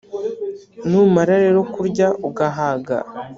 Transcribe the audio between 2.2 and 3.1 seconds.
ugahaga,